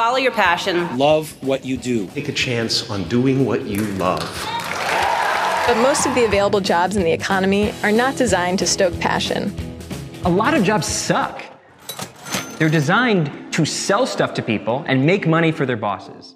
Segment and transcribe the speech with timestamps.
[0.00, 2.06] follow your passion, Love what you do.
[2.14, 4.22] Take a chance on doing what you love.
[5.66, 9.52] But most of the available jobs in the economy are not designed to stoke passion.
[10.24, 11.42] A lot of jobs suck.
[12.58, 16.34] They're designed to sell stuff to people and make money for their bosses.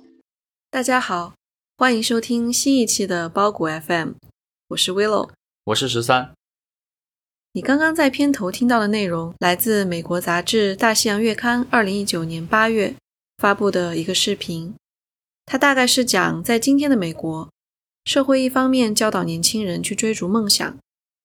[0.70, 1.34] 大家好，
[1.76, 4.12] 欢迎收听新一期的包谷 FM，
[4.68, 5.30] 我是 Willow。
[5.64, 6.32] 我是十三。
[7.52, 12.94] 你刚刚在片头听到的内容来自美国杂志《大西洋月刊》二零一九年八月
[13.45, 14.73] 发布的一个视频。
[15.45, 17.47] 它大概是讲在今天的美国，
[18.03, 20.75] 社会一方面教导年轻人去追逐梦想，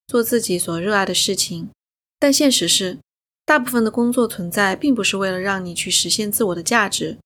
[0.07, 1.71] 做自己所热爱的事情，
[2.19, 2.99] 但现实是，
[3.47, 7.17] 大部分的工作存在并不是为了让你去实现自我的价值，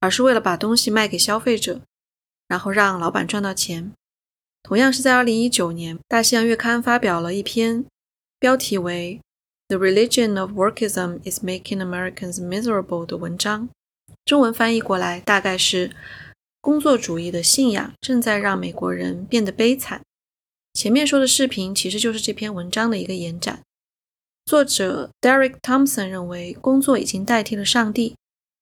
[0.00, 1.82] 而是为了把东西卖给消费者，
[2.48, 3.92] 然后让老板赚到钱。
[4.62, 7.84] 同样是在二零一九年，《大西洋月刊》发表了一篇。
[8.38, 9.20] 标题为
[9.68, 13.68] "The Religion of Workism is Making Americans Miserable" 的文章，
[14.24, 15.90] 中文翻译过来大概是
[16.60, 20.02] “工作主义的信仰正在让美国人变得悲惨”。
[20.74, 23.60] 前面说的视频其实就是这篇文章的一个延展。
[24.46, 28.16] 作者 Derek Thompson 认为，工作已经代替了上帝，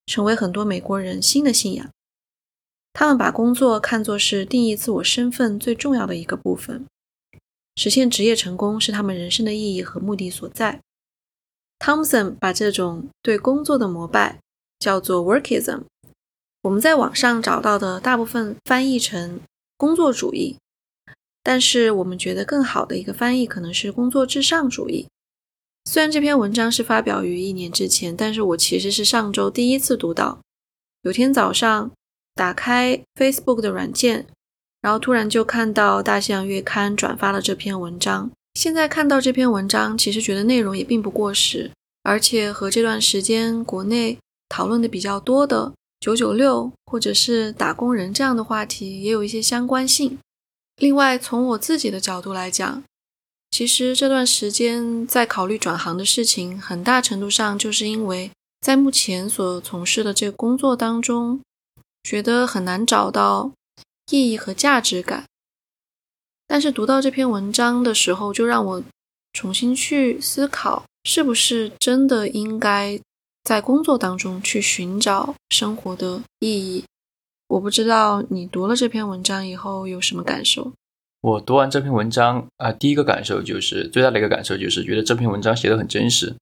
[0.06, 1.88] 成为很多美国人新的信仰。
[2.92, 6.84] 他们把工作看作是定义自我身份最重要的一个部分。
[7.76, 10.80] 实现职业成功是他们人生的意义和目的所在。
[11.78, 14.40] Thompson 把这种对工作的膜拜
[14.80, 15.82] 叫做 Workism。
[16.62, 19.40] 我们在网上找到的大部分翻译成
[19.76, 20.56] 工作主义，
[21.44, 25.06] 但是我们觉得更好的一个翻译可能是工作至上主义。
[25.84, 30.40] 虽然这篇文章是发表于一年之前，但是我其实是上周第一次读到。
[31.02, 31.92] 有天早上
[32.34, 34.26] 打开 Facebook 的软件。
[34.82, 38.30] 然后突然就看到《大西洋月刊》转发了这篇文章。
[38.54, 41.70] 现在看到这篇文章，其实觉得内容也并不过时，
[42.02, 44.16] 而且和这段时间国内
[44.50, 50.18] 讨论的比较多的“九九六”或者是打工人这样的话题也有一些相关性。
[50.76, 52.82] 另外，从我自己的角度来讲，
[53.50, 61.40] 其实这段时间在考虑转行的事情，很大程度上就是因为在目前所从事的这个工作当中，
[62.02, 63.52] 觉得很难找到。
[64.12, 65.24] 意义和价值感，
[66.48, 68.82] 但是读到这篇文章的时候，就让我
[69.32, 73.00] 重新去思考，是不是真的应该
[73.42, 76.84] 在工作当中去寻找生活的意义？
[77.48, 80.72] 我不知道你读了这篇文章以后有什么感受。
[81.20, 86.36] 我读完这篇文章啊，第一个感受就是最大的一个感受就是觉得这篇文章写的很真实，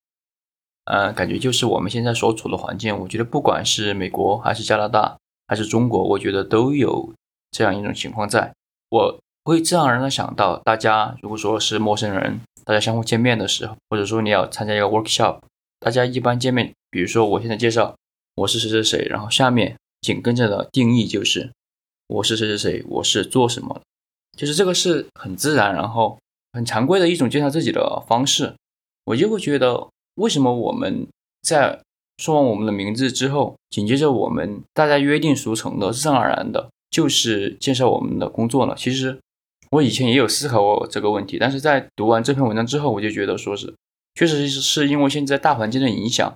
[0.85, 5.17] 嗯，感觉就是我们现在所处的环境，我觉得不管是美国还是加拿大
[5.47, 7.13] 还是中国，我觉得都有。
[7.51, 8.53] 这样一种情况，在
[8.91, 15.39] 我会自然而然的想到，大家如果说是陌生人，大家相互见面的时候，或者说你要参加一个 workshop，
[15.81, 17.97] 大家一般见面，比如说我现在介绍
[18.34, 21.50] 我是谁谁谁，然后下面紧跟着的定义就是
[22.06, 23.83] 我是谁谁谁，我是做什么的，
[24.37, 26.19] 就是这个是很自然，然后
[26.53, 28.55] 很常规的一种介绍自己的方式。
[29.05, 31.06] 我就会觉得，为什么我们
[31.43, 31.81] 在
[32.19, 36.69] 说完我们的名字之后，紧接着我们大家约定俗成的、自然而然的。
[36.91, 38.75] 就是介绍我们的工作呢。
[38.75, 39.21] 其实
[39.72, 43.75] 我以前也有思考过这个问题，但是在读完这篇文章之后，我就觉得说是，
[44.19, 46.34] 确实是因为现在大环境的影响，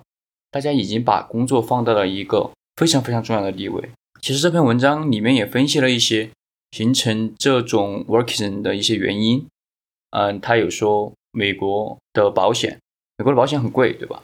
[0.49, 3.89] 大家已经把工作放到了一个非常非常重要的地位。
[4.21, 6.29] 其实这篇文章里面也分析了一些
[6.71, 9.45] 形成这种 workism 的一些原因。
[10.11, 12.79] 嗯，他有说美国的保险，
[13.17, 14.21] 美国的保险很贵，对吧？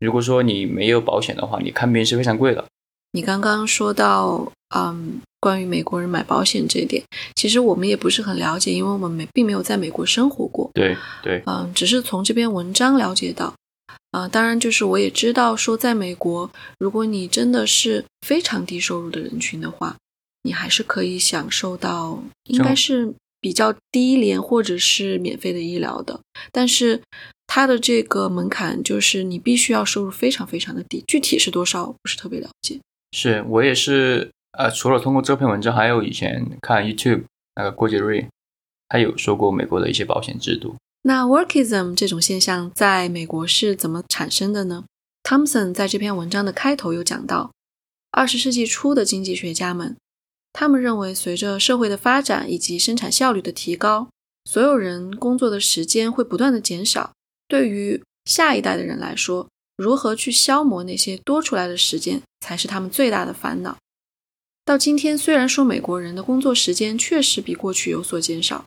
[0.00, 2.64] 如果说你没有保险的话，你看病是非常贵的。
[3.12, 5.20] 你刚刚说到，嗯。
[5.44, 10.70] 关于美国人买保险这一点，其实我们也不是很了解，因为我们没并没有在美国生活过。
[10.72, 13.54] 对对，嗯，只是从这篇文章了解到，
[14.12, 19.94] 啊，当然就是我也知道说，在美国，如果你真的是非常低收入的人群的话，
[20.44, 26.18] 你还是可以享受到应该是比较低廉或者是免费的医疗的。
[26.50, 27.02] 但是
[27.46, 32.80] 它的这个门槛就是你必须要收入非常非常的低，具体是多少不是特别了解。
[33.12, 34.30] 是我也是。
[34.56, 37.24] 呃，除了通过这篇文章，还有以前看 YouTube
[37.56, 38.28] 那个郭杰瑞，
[38.88, 40.76] 他有说过美国的一些保险制度。
[41.02, 44.84] 那 Workism 这种现象在美国是怎么产生的呢
[45.22, 47.52] ？Thompson 在这篇文章的开头有讲到，
[48.10, 49.96] 二十世纪初的经济学家们，
[50.52, 54.08] 他们认为随着社会的发展以及生产效率的提高，
[54.44, 57.12] 所有人工作的时间会不断的减少。
[57.48, 63.76] 对于下一代的人来说，如何去消磨那些多出来的时间，才是他们最大的烦恼。
[64.64, 68.64] 到今天，虽然说美国人的工作时间确实比过去有所减少，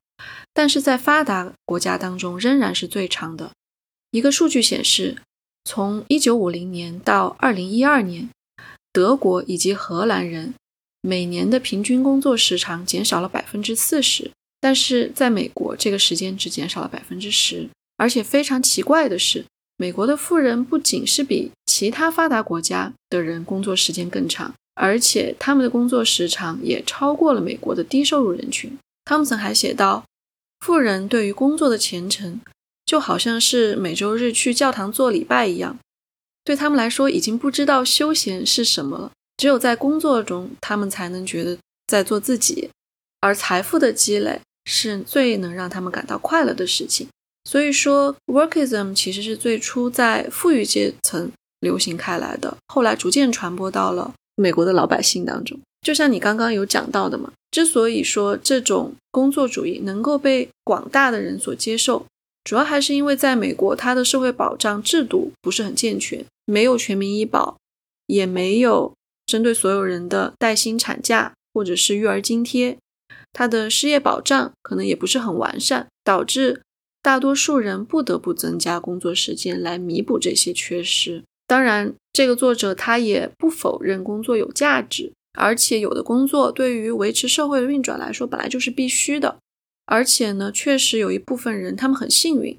[0.54, 3.52] 但是在发达国家当中仍然是最长的。
[4.12, 5.18] 一个数据显示，
[5.64, 8.30] 从1950年到2012年，
[8.94, 10.54] 德国以及荷兰人
[11.02, 14.30] 每年的平均工作时长减少了百分之四十，
[14.62, 17.68] 但是在美国这个时间只减少了百分之十。
[17.98, 19.44] 而且非常奇怪的是，
[19.76, 28.78] 美国的富人不仅是比其他发达国家的人工作时间更长，而且他们的工作时长也超过了美国的低收入人群。
[29.06, 30.04] 汤姆森还写道
[30.66, 32.40] ：“富人对于工作的虔诚，
[32.86, 35.78] 就好像是每周日去教堂做礼拜一样，
[36.44, 39.12] 对他们来说已经不知道休闲是什么了。
[39.38, 41.58] 只有在工作中，他们才能觉得
[41.88, 42.70] 在做自己，
[43.22, 47.08] 而财富的积累是最能让他们感到快乐的事情。”
[47.50, 51.32] 所以说，workism 其实是最初在富裕阶层
[51.62, 55.60] 流行开来的，后来逐渐传播到了美国的老百姓当中。
[55.82, 62.06] 就像你刚刚有讲到的嘛，之所以说这种工作主义能够被广大的人所接受，
[62.44, 67.58] 主要还是因为在美国，它的社会保障制度不是很健全，没有全民医保，
[68.06, 68.94] 也没有
[69.26, 72.78] 针对所有人的带薪产假或者是育儿津贴，
[73.34, 76.62] 它的失业保障可能也不是很完善，导致。
[77.04, 81.24] 大多数人不得不增加工作时间来弥补这些缺失。
[81.46, 89.38] 当然，这个作者他也不否认工作有价值，而且有的工作对于维持社会的运转来说本来就是必须的。
[89.86, 92.58] 而且呢，确实有一部分人他们很幸运，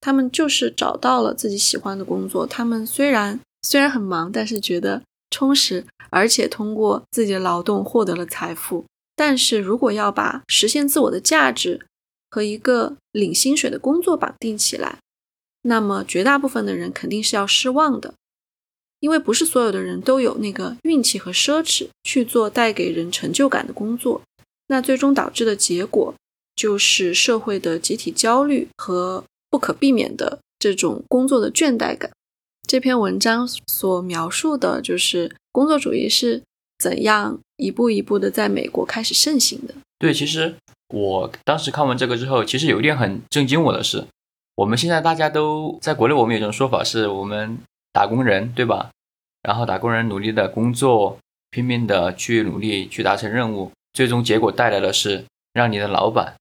[0.00, 2.46] 他们就是找到了自己喜欢的工作。
[2.46, 5.02] 他们虽然虽然很忙，但是觉得
[5.32, 8.84] 充实，而且通过自己的劳动获得了财富。
[9.16, 11.84] 但是如果要把实现自我的价值，
[12.30, 15.00] 和一个领薪水的工作绑定起来，
[15.62, 18.14] 那么绝大部分的人肯定是要失望的，
[19.00, 24.22] 因为不是所有的人都有那个运气和奢侈去做带给人成就感的工作。
[24.68, 26.14] 那最终导致的结果
[26.54, 32.10] 就是社会的集体焦虑和不可避免的这种工作的倦怠感。
[32.68, 36.42] 这篇文章所描述的就是工作主义是
[36.78, 39.74] 怎样一步一步的在美国开始盛行的。
[39.98, 40.54] 对，其实。
[40.92, 44.04] 我当时看完这个之后，其实有一点很震惊我的是，
[44.56, 47.56] 我们现在大家都在国内，我们有一种说法是，我们
[47.92, 48.90] 打工人对吧？
[49.42, 51.18] 然后打工人努力的工作，
[51.50, 56.34] 拼命的去努力去达成任务，最终结果带来的是让你的老板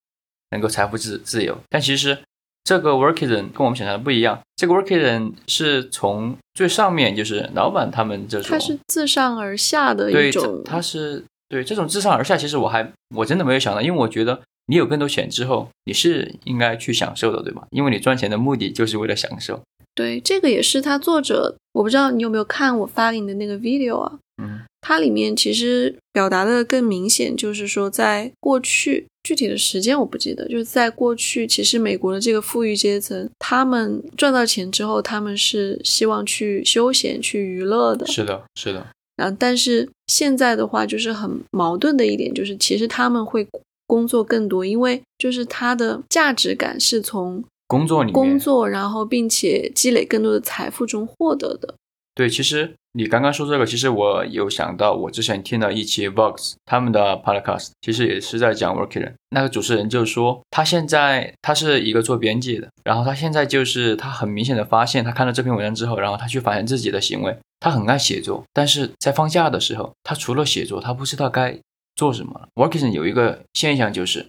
[0.51, 1.57] 能够财富自自由。
[1.69, 2.17] 但其实
[2.63, 11.23] 这个 working 人跟我们想象的不一样，这个 working 人是从最上面就是老板他们这种，他是自上而下的一种，他是。
[11.49, 17.65] 对这种自上而下，其实我还我真的没有想到，因为我觉得你有更多钱之后，你是应该去享受的，对吧？
[17.71, 19.59] 因为你赚钱的目的就是为了享受。
[19.99, 24.17] 对，这个也是他作者，我不知道你有没有看我发给你的那个 video 啊？
[24.41, 38.07] 嗯，它里面其实表达的更明显，就是说在过去具体的时间我不记得，就是在过去，其实美国的这个富裕阶层，他们赚到钱之后，他们是希望去休闲、去娱乐的。
[38.07, 38.87] 是的，是的。
[39.17, 43.45] 然后，但是现在的话，就是很矛盾的一点，就是其实他们会
[43.85, 51.75] 工作更多，因为就是他的价值感是从工作里面工作，然后并且积累更多的财富中获得的。
[52.15, 59.15] 对，其实你刚刚说这个，其实我有想到，我之前听了一期 Vox 他们的 Podcast，其实也是在讲 Working 人。
[59.29, 67.37] 那个主持人就说，他现在他是一个做编辑的，然后他现在就是他很明显的发现，他看了这篇文章之后，然后他去反省自己的行为。
[67.61, 71.57] 他很爱写作，但是在放假的时候，他除了写作，他不知道该
[71.95, 72.47] 做什么了。
[72.55, 74.27] Working 人有一个现象就是，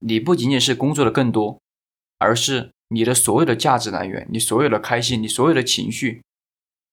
[0.00, 1.58] 你不仅仅是工作的更多，
[2.18, 6.22] 而是你的所有的价值来源，你所有的开心，你所有的情绪。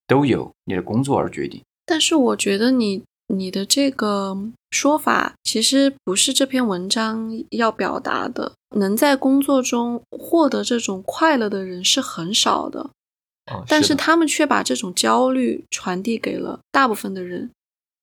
[0.05, 4.37] 都由你的工作而决定，但是我觉得你你的这个
[4.69, 8.51] 说法其实不是这篇文章要表达的。
[8.75, 12.89] 能在工作中获得这种快乐的人是很少的，
[13.65, 17.49] 但是他们却把这种焦虑传递给了大部分的人。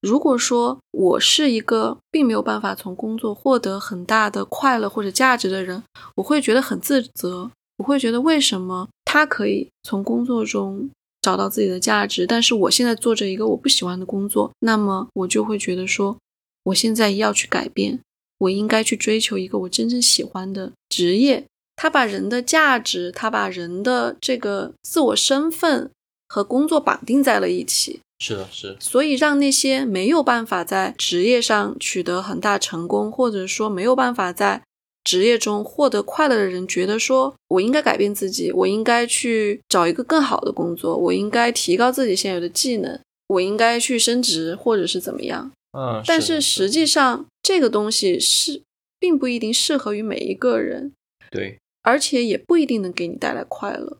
[0.00, 5.82] 如果说我是一个并没有办法从工作获得很大的快乐或者价值的人，
[6.14, 7.50] 我会觉得很自责，
[7.80, 10.88] 我会觉得为什么他可以从工作中。
[11.22, 16.16] 找到自己的价值，但是我现在做着一个我不喜欢的工作，那么我就会觉得说，
[16.62, 18.00] 我现在要去改变，
[18.38, 21.44] 我应该去追求一个我真正喜欢的职业。
[21.76, 25.90] 他把人的价值，他把人的这个自我身份
[26.26, 28.00] 和工作绑定在了一起。
[28.18, 28.78] 是的，是。
[28.80, 34.62] 所以让那些没有办法在职业上取得很大成功，或者说没有办法在
[35.02, 45.50] 职业中获得快乐的人觉得说，我应该改变自己，我应该去找一个更好的工作，我应该提高自己现有的技能，我应该去升职或者是怎么样。
[45.72, 48.62] 嗯，但是实际上这个东西是
[48.98, 50.92] 并不一定适合于每一个人。
[51.30, 53.96] 对，而且也不一定能给你带来快乐。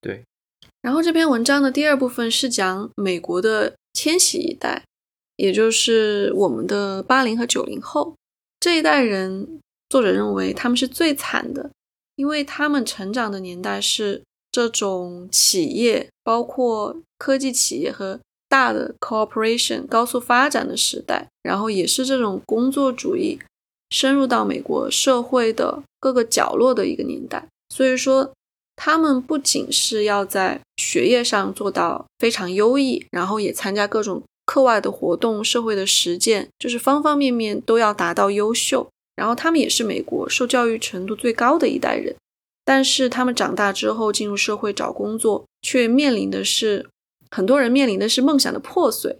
[0.00, 0.22] 对。
[0.82, 4.82] 然后这篇文章的第二部分是讲美国的千禧一代，
[5.36, 8.14] 也就是我们的八零和九零后
[8.58, 11.68] 这一代人，作者认为他们是最惨的，
[12.16, 18.18] 因为他们成长的年代是这种企业，包括科技企业和
[18.48, 23.38] 大的 corporation 高速发展的时代，然后也是这种工作主义
[23.90, 28.32] 深入到美国社会的各个角落的一个年代，所以说。
[28.82, 38.88] 他们不仅是要在学业上做到非常优异，然后也参加各种课外的活动、社会的实践，就是方方面面都要达到优秀。
[39.20, 42.16] 然后他们也是美国受教育程度最高的一代人，
[42.64, 46.88] 但是他们长大之后进入社会找工作，却面临的是
[47.30, 49.18] 很多人面临的是梦想的破碎。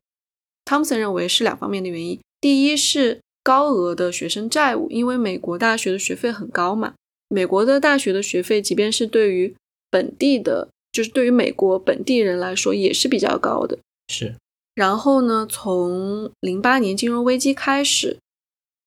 [0.64, 6.95] 汤姆森认为是两方面的原因：第一是高额的学生债务，因为美国大学的学费很高嘛。
[7.28, 9.54] 美国的大学的学费，即便是对于
[9.90, 13.78] 本地的，就是对于美国本地人来说，也是比较高的。
[14.09, 14.35] 是。
[14.75, 18.16] 然后呢，从零八年金融危机开始，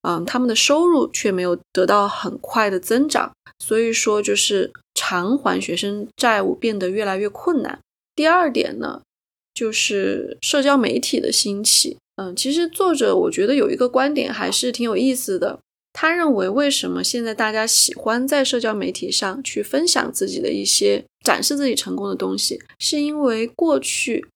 [0.03, 7.79] 嗯，他们的收入却没有得到很快的增长，所以说就是偿还学生债务变得越来越困难。
[8.15, 9.01] 第二点呢，
[9.53, 11.97] 就是社交媒体的兴起。
[12.17, 15.59] 嗯，其实作者我觉得有一个观点还是挺有意思的。
[15.93, 24.27] 他认为，为什么现在大家喜欢在社交媒体上去分享自己的一些展示自己成功的东西，是因为过去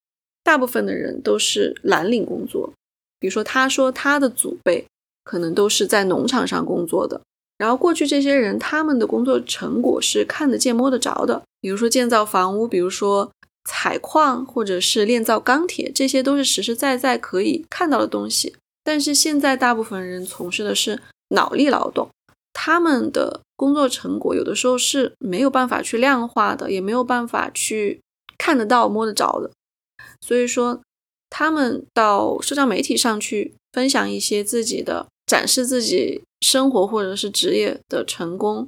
[0.43, 2.71] 大部分的人都是蓝领工作。
[3.19, 4.85] 比如说，他说他的祖辈
[5.27, 7.21] 可能都是在农场上工作的，
[7.57, 11.43] 然后过去这些人他们的工作成果是看得见、摸得着的。
[11.59, 13.29] 比如说建造房屋，比如说
[13.69, 18.55] 采矿，或者是炼造钢铁，这些都是实实在在可以看到的东西。
[18.83, 21.01] 但是现在大部分人从事的是。
[21.31, 22.07] 脑力劳动，
[22.53, 27.99] 他们的工作成果有的时候是没有办法去量化的，也没有办法去
[28.37, 29.51] 看得到、摸得着的。
[30.21, 30.79] 所以说，
[31.29, 38.67] 他们到社交媒体上去分享一些自己的、展示自己生活或者是职业的成功，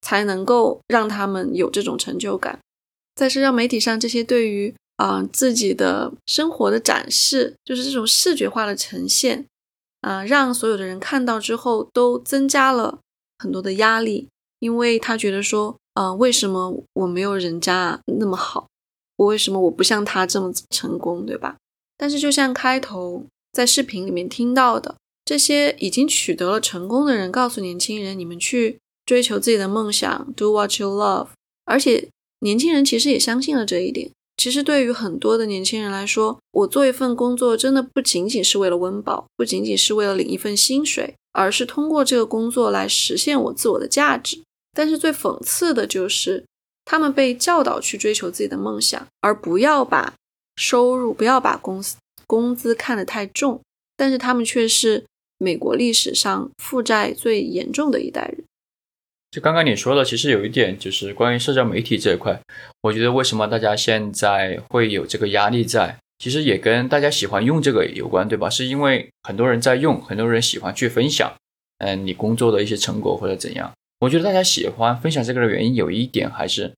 [0.00, 2.58] 才能够让他们有这种成就感。
[3.14, 9.46] 在社交媒体上，这些对于啊自己的生活的展示，就是这种视觉化的呈现。
[10.00, 13.00] 啊，让所有的人看到之后都增加了
[13.38, 18.66] 很多的压力，因为他觉得说，呃，为什么我没有人家那么好？
[19.16, 21.58] 我为什么我不像他这么成功，对吧？
[22.00, 31.26] 但是就像开头在视频里面听到的，这些已经取得了成功的人告诉年轻人，你们去追求自己的梦想，do what you love，
[31.66, 34.10] 而且年轻人其实也相信了这一点。
[34.38, 44.40] 其实对于很多的年轻人来说，我做一份工作真的不仅仅是为了温饱，不仅仅是为了领一份薪水，而是通过这个工作来实现我自我的价值。
[44.72, 46.46] 但是最讽刺的就是，
[46.86, 50.14] 他们被教导去追求自己的梦想，而不要把
[50.60, 53.60] 收入、不要把公司工资看得太重。
[53.96, 55.04] 但是他们却是
[55.38, 58.44] 美国历史上负债最严重的一代人。
[59.30, 62.40] 就刚刚你说的，其实有一点就是关于社交媒体这一块，
[62.82, 68.50] 我觉得为什么大家现在会有这个压力在，其实也跟大家喜欢用这个有关，对吧？
[68.50, 71.32] 是因为很多人在用，很多人喜欢去分享，
[71.78, 73.72] 嗯，你工作的一些成果或者怎样。
[74.00, 76.72] 我觉得大家喜欢分享这个的原因有一点还是，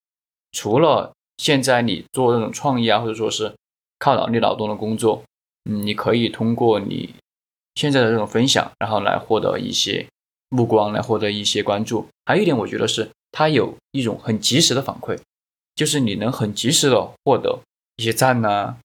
[0.51, 3.55] 除了现在你做那种创意啊，或者说是
[4.03, 5.23] 靠脑力劳动的工作，
[5.71, 7.15] 嗯，你可以通过你
[7.77, 10.07] 现在的这种分享，然后来获得一些。
[10.55, 15.19] 目光来获得一些关注，还有一点，我觉得是它有一种很及时的反馈，
[15.75, 17.61] 就是你能很及时的获得
[17.97, 18.77] 一些赞呐，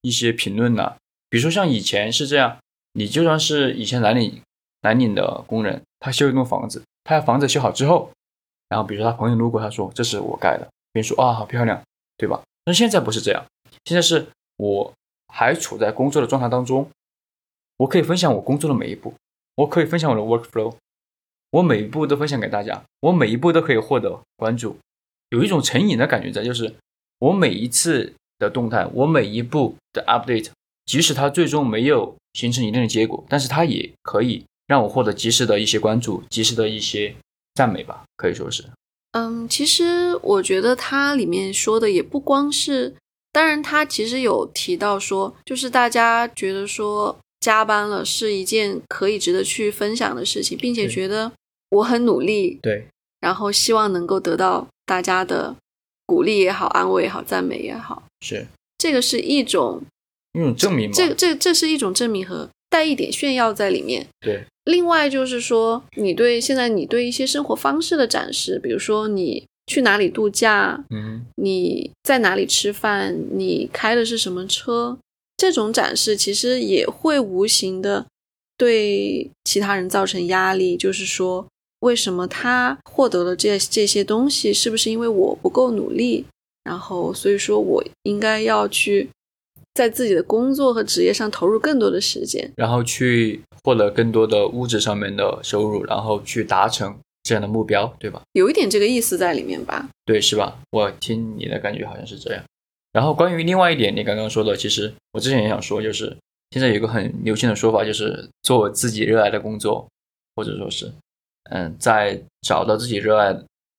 [0.00, 0.96] 一些评论呐。
[1.28, 2.56] 比如说像以前是这样，
[2.94, 4.40] 你就算是以前蓝领
[4.80, 8.10] 蓝领的工人，他修一栋房子，他房子修好之后，
[8.70, 11.82] 然后比如说他朋友路过，他说这是我盖的，别人说啊好漂亮，
[12.16, 12.42] 对吧？
[12.64, 13.44] 但现在不是这样，
[13.84, 14.26] 现在是
[14.60, 14.92] 我
[15.28, 16.86] 还处在工作的状态当中，
[17.78, 19.14] 我可以分享我工作的每一步，
[19.54, 20.74] 我可以分享我的 workflow。
[21.52, 24.76] 我每一步都分享给大家，我每一步都可以获得关注，
[25.30, 26.74] 有一种成瘾的感觉在，就是
[27.18, 30.50] 我每一次的动态，我每一步的 update，
[30.84, 37.14] 即使它最终没有形成一定的结果，但是它也可以让我获得及时的一些关注，及时的一些
[37.54, 38.64] 赞美吧，可以说是。
[39.12, 42.94] 嗯，其实我觉得它里面说的也不光是，
[43.32, 51.32] 当然他其实有提到说，就是大家觉得说加班了是一件可以值得去分享的事情，并且觉得。
[51.72, 52.84] 我很努力，对，
[53.20, 55.54] 然后希望能够得到大家的
[56.04, 58.44] 鼓励也好、安慰也好、赞美也好，是
[58.76, 59.80] 这个是一种
[60.32, 60.92] 一种证明吗？
[60.96, 64.04] 这这这是一种证明和带一点炫耀在里面。
[64.20, 74.98] 对，另外就是说，你对现在你对一些生活方式的展示，比如说你去哪里度假，嗯，你在哪里吃饭，你开的是什么车，
[75.36, 78.04] 这种展示其实也会无形的
[78.58, 81.46] 对其他人造成压力，就是说，
[81.82, 86.24] 为什么他获得了这这些东西，是不是因为我不够努力？
[86.64, 89.08] 然后，所以说我应该要去
[89.74, 92.52] 在自己的工作和职业上投入更多的时间。
[92.56, 96.98] 然后去获得更多的物质上面的收入，然后去达成
[97.30, 98.20] 这样的目标，对吧？
[98.32, 99.88] 有一点这个意思在里面吧？
[100.04, 100.58] 对，是吧？
[100.72, 102.42] 我听你的感觉好像是这样。
[102.90, 106.16] 然后关于另外一点，你刚刚说的，其实我之前也想说，就是
[106.50, 109.86] 现在有一个很流行的说法，就是做自己热爱的工作，
[110.34, 110.92] 或者说是，
[111.50, 113.32] 嗯，在找到自己热爱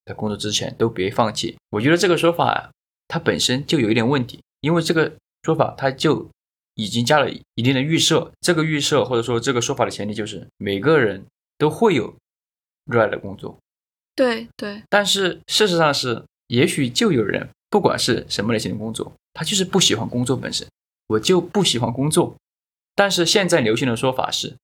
[0.06, 1.58] 的工作之前，都别放弃。
[1.72, 2.72] 我觉得这个说法
[3.10, 5.12] 它本身就有一点问题，因为这个
[5.44, 6.26] 说法它就
[6.76, 11.26] 已经加了一定的预设，这个预设或者说这个说法的前提就是每个人
[11.58, 12.16] 都会有
[12.86, 13.58] 热爱的工作，
[14.16, 17.50] 对对，但是事实上是，也许就有人。
[17.70, 20.68] 不管是什么类型的工作，他就是不喜欢工作本身，
[21.08, 22.36] 我就不喜欢工作。
[22.94, 24.58] 但是现在流行的说法是，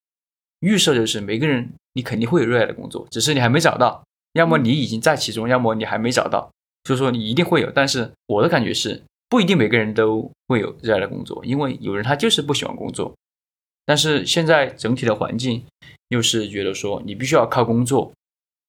[0.60, 6.52] 预设就是每个人你肯定会有热爱的工作，只是你还没找到，要么你已经在其中，要么你还没找到。
[6.84, 13.16] 就是说你一定会有，但是我的感觉是不一定每个人都会有热爱的工作，因为有人他就是不喜欢工作。
[13.88, 15.64] 但是现在整体的环境
[16.10, 18.12] 又是觉得说你必须要靠工作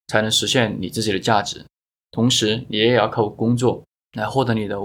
[0.06, 1.66] 才能实现你自己的价值，
[2.10, 3.82] 同时你也要靠工作。
[4.14, 4.80] 来获得你的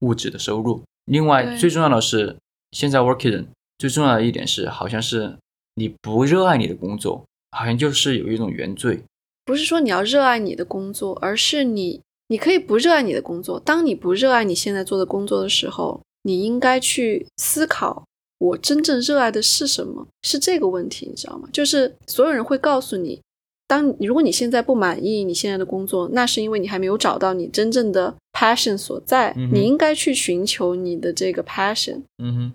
[0.00, 0.82] 物质的收入。
[1.04, 2.34] 另外，最重要的是，
[2.70, 3.44] 现在 working
[3.76, 5.36] 最重要的一点是，好像是
[5.74, 9.02] 你不热爱你的工作，好像就是有一种原罪。
[9.44, 13.60] 不是说你要热爱你的工作，而是你你可以不热爱你的工作。
[13.60, 18.06] 当你不热爱你现在做的工作的时候，你应该去思考，
[18.42, 20.04] 我真正热爱的是什么？
[20.22, 21.48] 是这个问题，你知道吗？
[21.52, 23.20] 就是所有人会告诉你。
[23.68, 29.32] 当如果你现在不满意你现在的工作，那是因为你还没有找到你真正的 passion 所在。
[29.52, 32.02] 你应该去寻求你的这个 passion。
[32.18, 32.52] 嗯哼，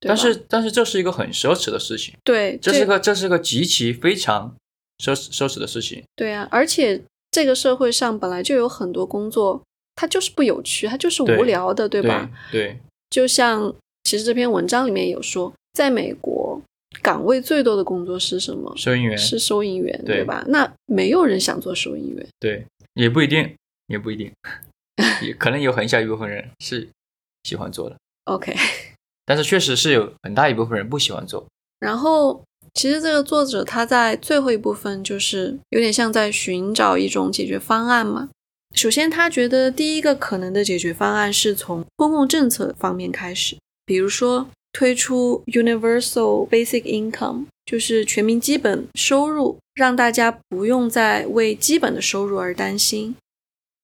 [0.00, 2.14] 但是但是这是一个很奢侈的事情。
[2.24, 4.52] 对，这是个这是个极其非常
[4.98, 6.02] 奢奢侈的事情。
[6.16, 9.62] 对啊，而且这个社会上本来就有很多工作，
[9.94, 12.28] 它就是不有趣，它就是无聊的，对吧？
[12.50, 13.72] 对，就像
[14.06, 16.62] 其实这篇文章里面有说，在美国。
[17.02, 18.72] 岗位最多的工作是什么？
[18.76, 20.42] 收银员是收银员，对吧？
[20.48, 22.64] 那没有人想做收银员，对，
[22.94, 23.54] 也不一定，
[23.88, 24.32] 也不一定，
[25.20, 26.88] 也可能有很小一部分人是
[27.42, 27.96] 喜欢做的。
[28.24, 28.54] OK，
[29.26, 31.44] 但是确实是有很大一部分人不喜欢做。
[31.80, 32.42] 然后，
[32.74, 38.30] 其实这个作者他在最后一部分就是有点像在寻找一种解决方案嘛。
[38.74, 44.50] 首先，他觉得第一个可能的解决方案是从公共政策方面开始，比如说。
[44.72, 53.16] 推出 universal basic income，就是全民基本收入，让大家不用再为基本的收入而担心。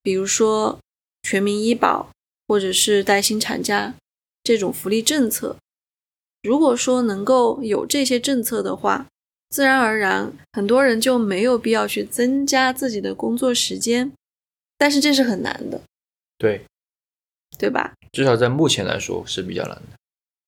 [0.03, 0.77] 比如说
[1.23, 2.11] 全民医保，
[2.47, 3.95] 或者是带薪产假
[4.43, 5.57] 这种福利政策。
[6.43, 9.07] 如果说能够有这些政策的话，
[9.49, 14.11] 自然而然很多人就没有必要去增加自己的工作时间。
[14.77, 15.81] 但是这是很难的，
[16.37, 16.63] 对，
[17.57, 17.93] 对吧？
[18.11, 19.97] 至少在目前来说是比较难的。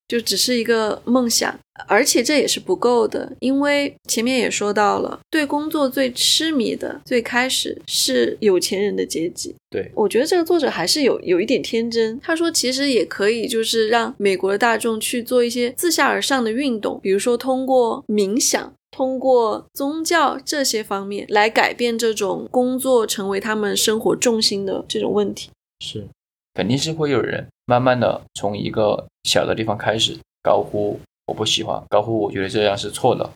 [0.07, 9.55] 就只是一个梦想，而且这也是不够的，因为前面也说到了，对工作最痴迷的，最开始是有钱人的阶级。
[9.71, 25.49] 对我觉得这个作者还是有有一点天真，他说其实也可以，就是让美国的大众去做一些自下而上的运动，比如说通过冥想、通过宗教这些方面来改变这种工作成为他们生活重心的这种问题。
[25.79, 26.07] 是，
[26.55, 29.05] 肯定是会有人慢慢的从一个。
[29.25, 33.27] 小的地方开始高呼我不喜欢，高呼我觉得这样是错的，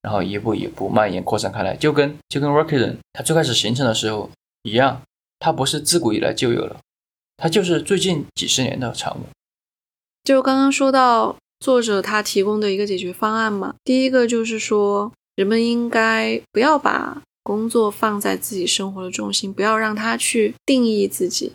[0.00, 4.30] 然后一步一步蔓延扩散开来，就跟就跟 working 它最开始形成的时候
[4.62, 5.02] 一样，
[5.38, 6.80] 它不是自古以来就有了，
[7.36, 9.26] 它就是最近几十年的产物。
[10.24, 21.52] 就刚刚说到作者他提供的一个解决方案嘛，第一个就是说人们应该不要把工作放在自己生活的重心，不要让它去定义自己。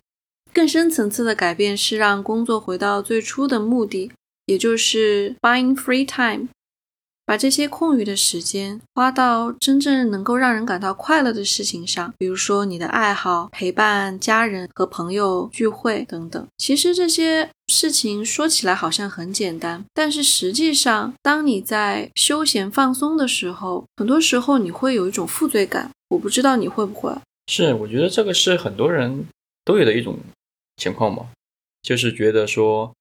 [0.54, 4.12] 更深层次的改变是让工作回到最初的目的，
[4.46, 6.50] 也就是 buying free time，
[7.26, 16.46] 把这些空余的时间花到真正能够让人感到快乐的事情上，比如说你的爱好、陪伴家人和朋友聚会等等。
[16.58, 25.90] 其实这些事情说起来好像很简单，但是实际上，当你在休闲放松的时候，很多时候你会有一种负罪感。
[26.10, 27.16] 我不知道你会不会？
[27.48, 29.26] 是，我觉得这个是很多人
[29.64, 30.20] 都有的一种。
[30.82, 31.30] 情况嘛，
[31.84, 32.91] 就是觉得说，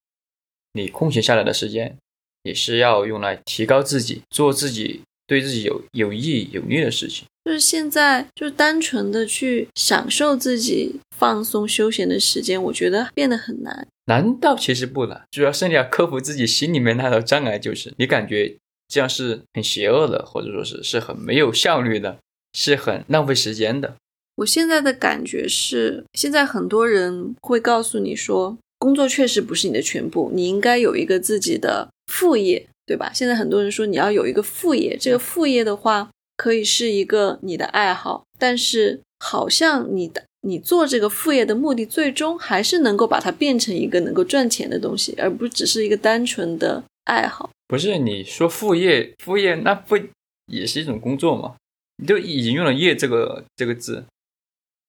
[0.75, 1.97] 你空闲下来的时间，
[2.43, 7.25] 也是要用来提高自己，做自己对自己有有益有利的事情。
[7.43, 13.88] 就是现在，就是单纯的去享受自己放松休闲的时间，我觉得变得很难。
[14.05, 15.23] 难道其实不难？
[15.31, 18.55] 主要是你要克服自己心里面那道障碍，就是你感觉
[18.88, 22.19] 这样是很邪恶的，或者说是是很没有效率的，
[22.53, 23.97] 是很浪费时间的。
[24.40, 33.11] 我现在的感觉是，现在很多人会告诉你说，工作确实不是你的全部，你应该有一个自己的副业，对吧？
[33.12, 47.50] 现在很多人说你要有一个副业，这个副业的话可以是一个你的爱好，但是好像你的你做这个副业的目的，最终还是能够把它变成一个能够赚钱的东西，而不只是一个单纯的爱好。
[47.68, 49.98] 不是你说副业，副业那不
[50.46, 51.57] 也是一种工作吗？
[51.98, 54.03] 你就已经用了“业”这个这个字，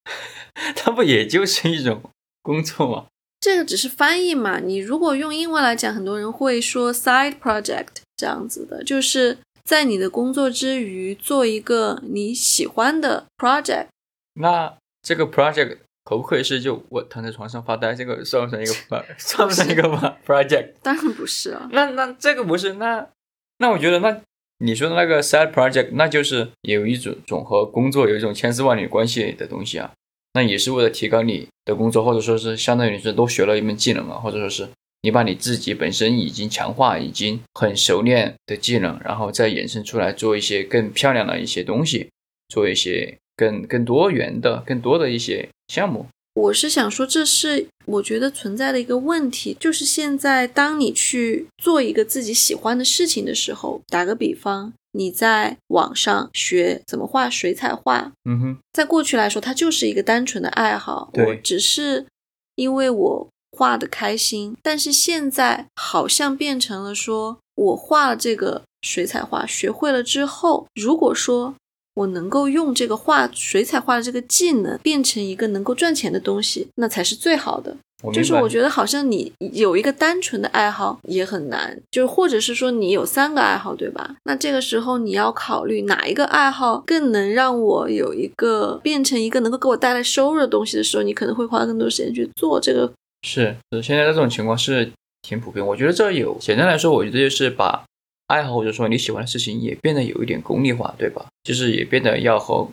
[0.75, 2.01] 它不也就是一种
[2.41, 3.05] 工作吗？
[3.39, 4.59] 这个只是翻译嘛？
[4.59, 13.87] 你如果用英文来讲，很多人会说 side project 这样子的，就是在你的工作之余做一个你喜欢的 project。
[14.35, 17.95] 那这个 project 可不可以是就我躺在床上发呆？
[17.95, 18.73] 这个算不算一个
[19.17, 19.83] 算不算一个
[20.25, 20.73] project？
[20.83, 21.67] 当然不是啊。
[21.71, 23.07] 那那这个不是那
[23.57, 24.21] 那我觉得那
[24.63, 29.91] 你说的那个 side project，那就是有一种总和工作有一种千丝万缕关系的东西啊。
[30.34, 34.69] 那也是为了提高你的工作，或者说是相当于是多学了一门技能啊，或者说是
[35.02, 42.10] 你把你自己本身已经强化、已经很熟练的技能，然后再衍生出来做一些更漂亮的一些东西，
[42.47, 46.06] 做一些更更多元的、更多的一些项目。
[46.33, 54.73] 我是想说，这是我觉得存在的一个问题，就是现在当你去做一个自己喜欢的事情的时候，打个比方。
[54.93, 62.05] 你在网上学怎么画水彩画，嗯哼，在过去来说，它就是一个单纯的爱好，我只是
[62.55, 64.53] 因为我画的开心。
[64.61, 71.55] 但是现在好像变成了说，我画了这个水彩画，学会了之后，如果说
[71.95, 77.75] 我能够用这个画水彩画的这个技能变成一个能够赚钱的东西，那才是最好的。
[78.12, 84.15] 就是我觉得好像你有一个单纯的爱好也很难，就是或者是说你有三个爱好，对吧？
[84.23, 92.91] 那这个时候你要考虑哪一个爱好更能让我有一个变成一个能够给我带来收入的东西的时候，你可能会花更多时间去做这个。
[93.21, 95.63] 是，现在这种情况是挺普遍。
[95.63, 97.84] 我觉得这有简单来说，我觉得就是把
[98.31, 101.25] 爱好或者说你喜欢的事情也变得有一点功利化，对吧？
[101.43, 102.67] 就是也变得要和。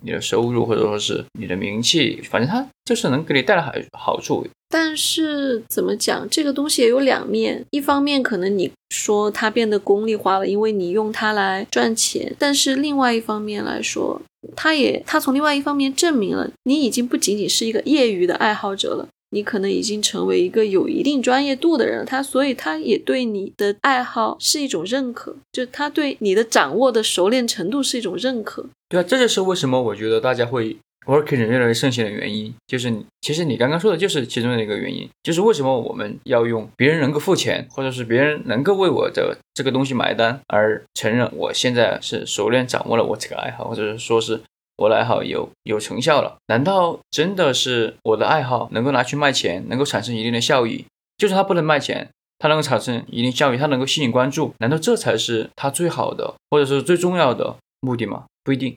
[0.00, 4.46] 你的收入或者说是你的名气，反正它就是能给你带来好好处。
[4.68, 7.64] 但是怎么讲，这个东西也有两面。
[7.72, 14.22] 一方面可能你说它变得功利化了，因为你用它来赚钱；但是另外一方面来说，
[14.54, 19.08] 它也它从另外一方面证明了你已经不仅仅是一个业余的爱好者了。
[19.30, 28.64] 你可能已经成为一个有一定专业度的人，他所以他也对你的爱好是一种认可，就他对你的掌握的熟练程度是一种认可。
[28.88, 44.40] 对啊，这就是为什么我觉得大家会 working 越来越盛行的原因，就是其实你刚刚说的就是其中的一个原因，就是为什么我们要用别人能够付钱，或者是别人能够为我的这个东西买单，而承认我现在是熟练掌握了我这个爱好，或者是说是。
[44.78, 50.84] 我的爱好有有成效了，难道真的是我的爱好能够拿去卖钱，能够产生一定的效益？
[51.16, 58.24] 就是它不能卖钱，它能够产生一定效益，它能够吸引关注，难道这才是它最好的，或者是最重要的目的吗？
[58.44, 58.76] 不一定。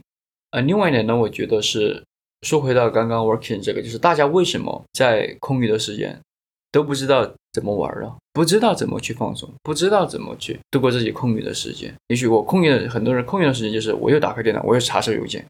[0.49, 2.03] 呃，另外一点呢，我觉得是
[2.41, 6.19] 说回到刚刚 working 这个，就是大家为什么在空余的时间
[6.71, 11.93] 都不知道怎么玩了，不知道怎么去放松，不知道怎么去度过自己空余的时间。
[12.07, 15.45] 也许我空余的很多人空余的时间就是我又打开电脑，我又查收邮件。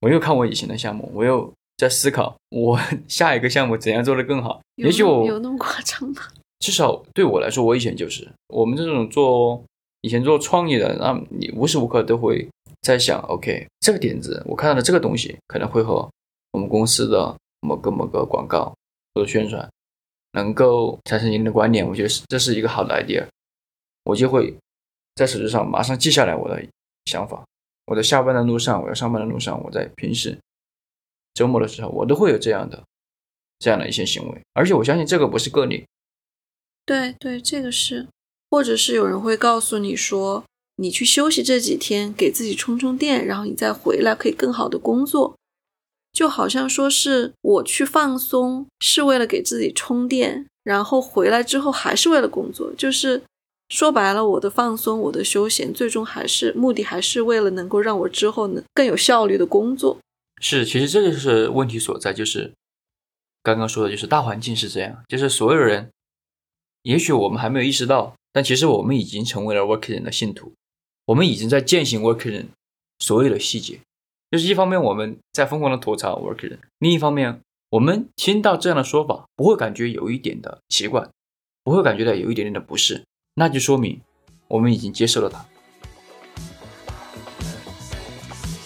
[0.00, 2.78] 我又看我以前的项目，我又在思考我
[3.08, 4.60] 下一个项目怎样做得更好。
[4.76, 6.22] 也许我有那么夸张吗？
[6.60, 9.62] 至少对我来说，我以前就是我们这种做
[10.00, 12.48] 以前做创意的，那你无时无刻都会
[12.82, 16.08] 在想，OK，这个点子，我看到的这个东西可能会和
[16.52, 18.72] 我们公司的某个某个广告
[19.14, 19.68] 或者宣传
[20.32, 21.86] 能够产生一定的关联。
[21.86, 23.26] 我觉得是这是一个好的 idea，
[24.04, 24.56] 我就会
[25.14, 26.62] 在手机上马上记下来我的
[27.04, 27.44] 想法。
[27.86, 30.36] 我在下班的路上，我要上班的路上，我在平时
[31.34, 32.82] 周末的时候，我都会有这样的
[33.58, 35.84] 这样的一些行为，而且我相信这个不是个例。
[36.84, 38.08] 对对，这个是，
[38.50, 40.44] 或者是有人会告诉你说，
[40.76, 45.36] 你去休息这几天，给自己充充电，然后你再回来可以更好的工作，
[46.12, 53.22] 就好像说是我去放松是为了给自己充电，然后回来之后还是为了工作，就是。
[53.68, 59.98] 说白了，我的放松，我的休闲，最终还是目的，还是为了能够让我之后能更有效率的工作。
[60.40, 62.52] 是，其实这就是问题所在，就是
[63.42, 65.90] 刚刚说的，就是大环境是这样，就是所有人，
[66.82, 70.52] 也许我们还没有意识到，但其实我们已经成为了 working 人的信徒，
[71.06, 72.48] 我们已经在践行 working 人
[72.98, 73.80] 所有的细节。
[74.30, 81.08] 就是一方面我们在疯狂的吐槽 working 人，另一方面我们听到这样的说法，不会感觉有一点的奇怪，
[81.64, 83.02] 不会感觉到有一点点的不适，
[83.38, 84.00] 那就说明
[84.48, 85.44] 我们已经接受了它。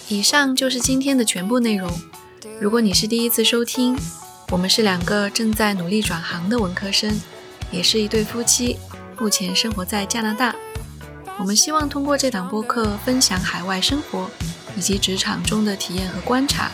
[0.07, 1.91] 以上就是今天的全部内容。
[2.59, 3.97] 如果你是第一次收听，
[4.49, 7.21] 我们是两个正在努力转行的文科生，
[7.69, 8.77] 也是一对夫妻，
[9.19, 10.55] 目前生活在加拿大。
[11.37, 14.29] 我们希望通过这档播客分享海外生活
[14.77, 16.71] 以及职场中的体验和观察。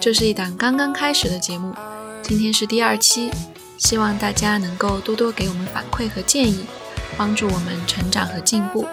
[0.00, 1.74] 这是一档刚刚开始的节目，
[2.22, 3.30] 今天是第二期，
[3.76, 6.64] 希望大家能够多多给我们反馈和建议，
[7.16, 8.86] 帮助我们成长和进步。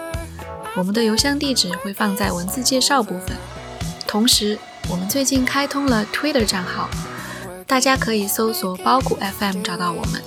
[0.76, 3.36] 我们的邮箱地址会放在文字介绍部分，
[4.06, 4.58] 同时
[4.88, 6.88] 我们最近开通了 Twitter 账号，
[7.66, 10.20] 大家可以搜索“包谷 FM” 找到我们。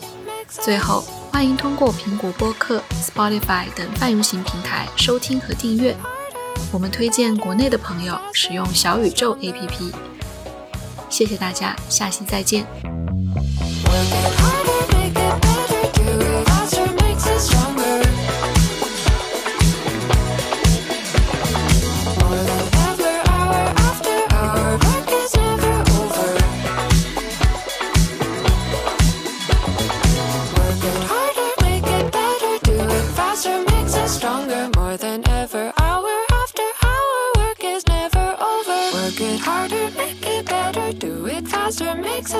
[0.47, 5.95] 最后，欢迎通过苹果播客、Spotify 等泛用型平台收听和订阅。
[6.71, 9.91] 我们推荐国内的朋友使用小宇宙 APP。
[11.09, 12.65] 谢谢大家，下期再见。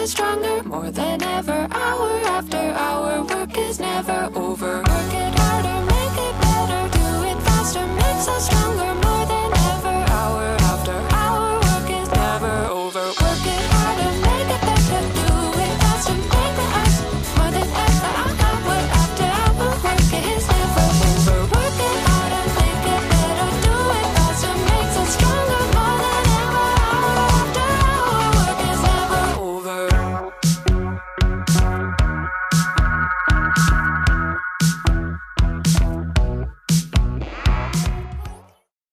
[0.07, 0.63] Stronger.
[0.63, 4.87] More than ever, hour after hour, work is never over.